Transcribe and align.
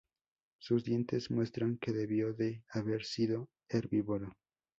Sus 0.59 0.83
dientes 0.83 1.29
muestran 1.29 1.77
que 1.77 1.91
debió 1.91 2.33
de 2.33 2.63
haber 2.71 3.03
sido 3.05 3.49
herbívoro. 3.69 4.33